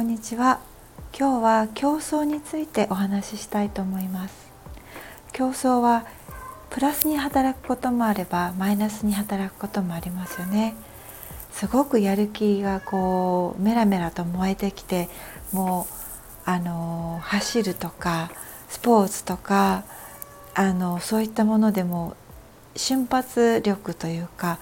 [0.00, 0.60] こんにちは。
[1.12, 4.50] 今日は競争についてお話ししたいと思います。
[5.34, 6.06] 競争は
[6.70, 10.74] プラスに働くこともあればマイナスに働くこともありますよね。
[11.52, 15.10] すごくやる気がこうメラメラと燃えてきて
[15.52, 15.86] も
[16.46, 18.30] うあの走るとか
[18.70, 19.84] スポーツとか
[20.54, 22.16] あのそういったものでも
[22.74, 24.60] 瞬発力というか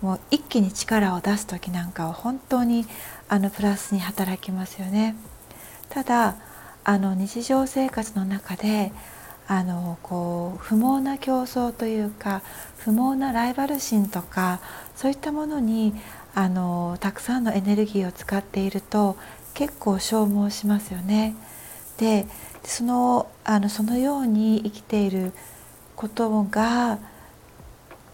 [0.00, 2.86] もう一気に力を出す時なんかは本当に
[3.28, 5.14] あのプラスに働きますよね。
[5.90, 6.36] ただ
[6.84, 8.92] あの日常生活の中で
[9.46, 12.42] あのこう不毛な競争というか
[12.78, 14.60] 不毛なライバル心とか
[14.96, 15.94] そういったものに
[16.34, 19.16] あのたくさんのエネルギーを使っていると
[19.54, 21.34] 結構消耗しますよね。
[21.98, 22.26] で
[22.64, 25.32] そのあのそのように生きている
[25.96, 26.98] ことが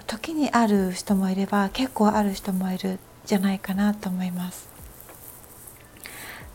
[0.06, 4.68] 時にある人もいれば結構ある人もいるじゃないかなと思います。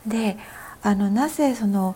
[0.05, 0.37] で
[0.83, 1.95] あのなぜその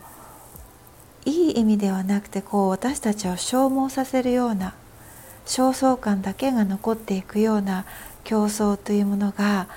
[1.26, 4.76] いい意味ではなくてこう私たちを消耗させるような
[5.46, 7.86] 焦燥感だけが残っていくような
[8.24, 9.68] 競争というものが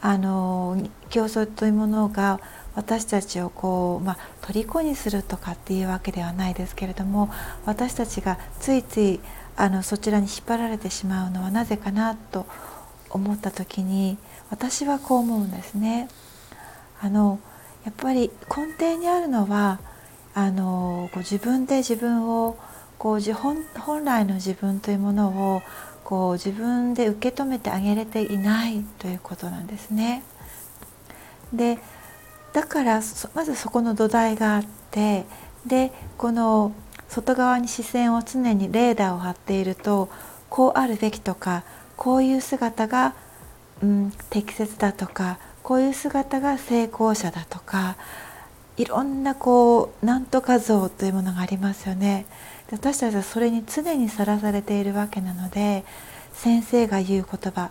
[0.00, 0.76] あの
[1.10, 2.40] 競争というものが
[2.74, 7.30] 私たちをこう、まあ、虜にするとかっていうわけではないですけれども
[7.64, 9.20] 私たちがついつい
[9.56, 12.46] あのそちらに引っ張られてしまうのはなぜかなと
[13.10, 14.18] 思った時に
[14.50, 16.08] 私はこう思うんですね。
[17.00, 17.40] あの
[17.84, 19.80] やっぱり根底にあるのは
[20.34, 22.58] あのこう自分で自分を
[22.98, 25.62] こう本本来の自分というものを
[26.04, 30.22] こう自分で受け止めてあげれていないということなんですね。
[31.52, 31.78] で
[32.52, 33.02] だから
[33.34, 35.26] まずそこの土台があって
[35.66, 36.72] でこの
[37.08, 40.08] 外側に視線を常にレーダーを張っていると
[40.50, 41.64] こうあるべきとか
[41.96, 43.14] こういう姿が、
[43.82, 47.96] うん、適切だとかこういう姿が成功者だとか
[48.76, 52.26] いろんなこうなんとか像というものがありますよね。
[52.70, 55.84] 私たちはそれに常にさらされているわけなので
[56.32, 57.70] 先生が言う言葉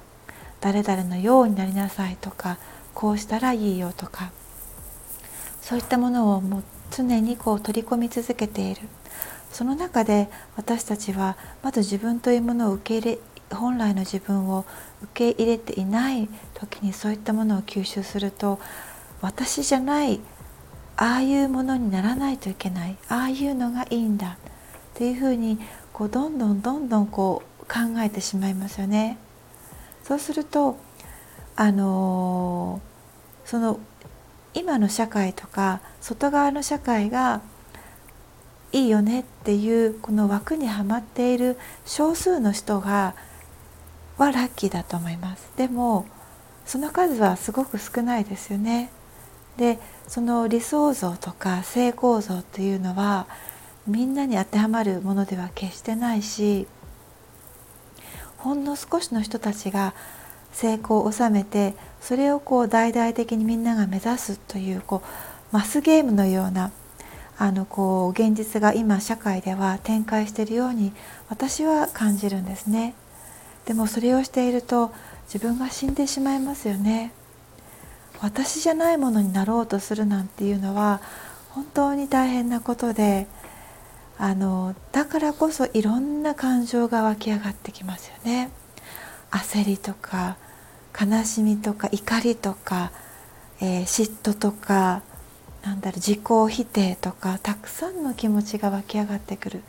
[0.62, 2.58] 誰々のようになりなさいとか
[2.94, 4.32] こうしたらいいよとか
[5.62, 8.82] そういったものをもう常にこう取り込み続けている
[9.52, 14.66] その中で私たちはまず自分というものを受け入れ本来の自分を
[15.04, 18.60] 受け入れていない時にそういったものを吸収すると
[19.22, 20.20] 私じゃない
[20.98, 24.38] ああいうものにならないといけないああいうのがいいんだっ
[24.94, 25.60] ていうふうに
[25.94, 29.18] こうどんどんどんどんこう考えてしまいますよね。
[30.04, 30.78] そうすると
[31.56, 33.80] あのー、その
[34.54, 37.42] 今の社会とか外側の社会が
[38.72, 43.14] いいよねっていうこの枠にはまっている少数の人が
[44.18, 45.48] はラッキーだと思います。
[45.56, 46.08] でも
[46.66, 48.90] その数はすごく少ないですよね。
[49.58, 53.28] でその理想像とか成功像というのは
[53.86, 56.66] みんなに当てはまるものでは決してないし
[58.38, 59.94] ほんの少しの人たちが
[60.54, 66.72] 成功を収めてそれをこう大々的にみんなが目指すというこうマスゲームのような
[67.38, 70.94] あのこう現実が今社会では展開しているように
[71.30, 72.96] 私は感じるんですね。
[73.66, 74.92] でもそれをしていると
[75.26, 77.12] 自分が死んでしまいますよね
[78.22, 81.02] 私じゃないものになろうとするなんていうのは
[81.50, 83.28] 本当に大変なことで
[84.18, 88.50] あのだからこそいろんな感情が湧き上がってきますよね
[89.32, 90.38] 焦りとか
[90.98, 92.92] 悲しみとか怒りとか、
[93.60, 95.02] えー、嫉妬とか
[95.66, 99.64] なんだろう自己否定とかたくさんの気持ちが湧き上がってくる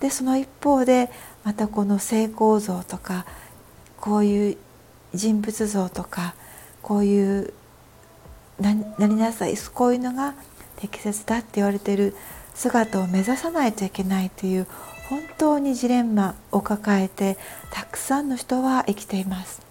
[0.00, 1.08] でその一方で
[1.44, 3.24] またこの成功像とか
[4.00, 4.56] こういう
[5.14, 6.34] 人物像とか
[6.82, 7.52] こういう
[8.60, 8.74] な
[9.06, 10.34] りなさいこういうのが
[10.76, 12.14] 適切だって言われてる
[12.54, 14.66] 姿を目指さないといけないという
[15.08, 17.38] 本当にジレンマを抱えて
[17.70, 19.62] たくさんの人は生きています。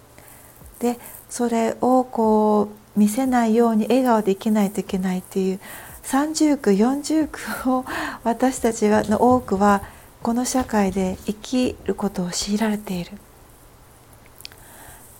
[0.78, 0.98] で
[1.28, 5.60] それをこう見せないように笑顔で生きないといけないっていう
[6.02, 7.84] 三重苦四重苦を
[8.24, 9.82] 私たちの多くは
[10.22, 13.12] この社会で生きることを強いられている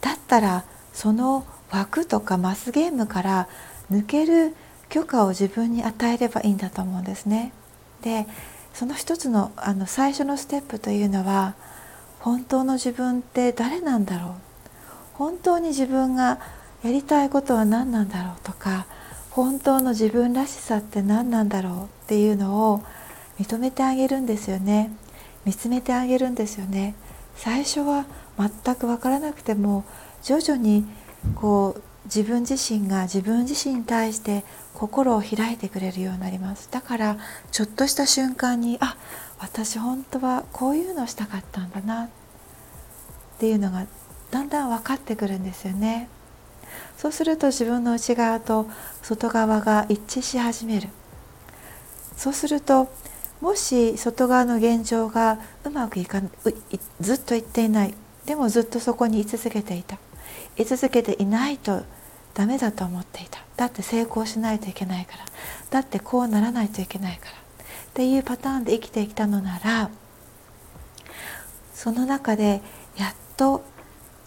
[0.01, 3.49] だったらその枠とかマスゲームから
[3.91, 4.55] 抜ける
[4.89, 7.53] 許可を自分に与えればいいんだと思うんですね。
[8.03, 8.27] で
[8.73, 11.55] その一つのあの最初のステップというのは
[12.21, 14.31] 本当の自分って誰なんだろう
[15.15, 16.39] 本当に自分が
[16.83, 18.87] やりたいことは何なんだろうとか
[19.31, 22.83] 本当の自分らしさって何なんだろうっていうのを
[23.39, 24.91] 認めてあげるんですよね。
[25.45, 26.95] 見つめてあげるんですよね。
[27.37, 28.07] 最初は
[28.39, 29.85] 全く分からなくても
[30.23, 30.87] 徐々に
[31.35, 34.45] こう自分自身が自分自身に対して
[34.75, 36.69] 心を開いてくれるようになります。
[36.71, 37.19] だから
[37.53, 38.97] ちょっとした瞬間にあ
[39.39, 42.09] 私本当はこういうのをしたかったんだなっ
[43.39, 43.87] ていうのが
[44.31, 46.09] だんだん分かってくるんですよね。
[46.97, 48.67] そうすると自分の内側と
[49.03, 50.89] 外側が一致し始める。
[52.17, 52.91] そうすると
[53.41, 56.23] もし外側の現状がうまくいか
[57.01, 57.95] ずっといっていない。
[58.25, 59.99] でもずっとそこに居続けていた。
[60.57, 61.83] 居続けていないと
[62.35, 63.41] ダメだと思っていた。
[63.57, 65.25] だって成功しないといけないから。
[65.71, 67.33] だってこうならないといけないから。
[67.33, 67.35] っ
[67.95, 69.91] ていうパターンで生きてきたのなら
[71.73, 72.61] その中で
[72.97, 73.65] やっと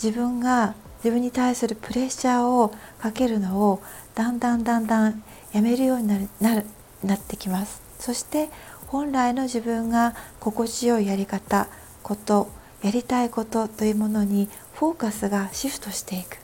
[0.01, 0.73] 自分が
[1.03, 3.81] 自分に対するプレッシャーをかけるのを
[4.15, 5.23] だんだんだんだん
[5.53, 6.65] やめるようになるなる
[7.03, 7.81] なってきます。
[7.99, 8.49] そして
[8.87, 11.67] 本来の自分が心地よいやり方
[12.03, 12.49] こと
[12.81, 16.37] やりたいことというものにフォーカスがシフトしていく。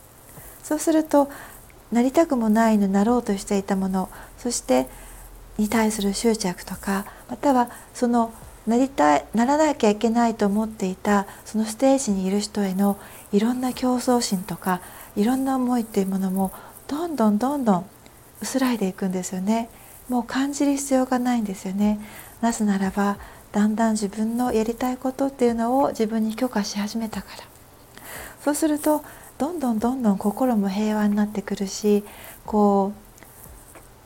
[0.63, 1.29] そうすると
[1.91, 4.87] なりたくもないのなろうとしていたものそして
[5.57, 8.33] に対する執着とかまたはその
[8.67, 12.97] なりたいならなきゃいけないと思っていたそのステージにいる人への
[13.31, 14.81] いろんな競争心とか
[15.15, 16.51] いろんな思いっていうものも
[16.87, 17.85] どんどんどんどん
[18.41, 19.69] 薄らいでいくんですよね。
[20.09, 21.99] もう感じる必要がないんですよね。
[22.41, 23.17] なぜならば
[23.51, 27.43] だんだん自分のやりたいことっていうのを自分に許可し始めたから。
[28.43, 29.03] そうすると
[29.37, 32.03] どんどんどんどん心も平和になってくるし
[32.45, 32.93] こ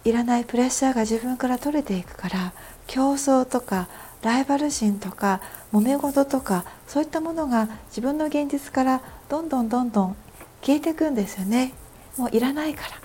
[0.06, 2.54] ういらないプレッシャーが自分から取れていくから
[2.88, 3.90] 競争とか
[4.22, 10.16] ライバル心とか揉め事とかそういったものが自分の現実からどんどんどんどん
[10.62, 11.74] 消えていくんですよね。
[12.18, 13.00] もういらないから。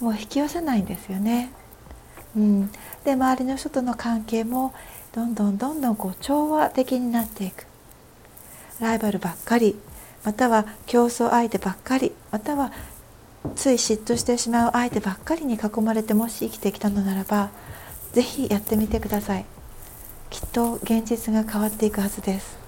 [0.00, 1.50] もう引き寄せないんですよね。
[2.36, 2.70] うん、
[3.04, 4.74] で周りの人との関係も
[5.14, 7.66] どんどんどんどんこう調和的になっていく。
[8.80, 9.78] ライバルばっかり。
[10.24, 12.12] または競争相手ばっかり。
[12.32, 12.72] または
[13.54, 17.50] つい嫉妬してしまう相手ばっかりに囲まれてもし生きてきたのならば
[18.12, 19.46] 是非やってみてください。
[20.30, 22.65] きっと現実が変わっていくはずです。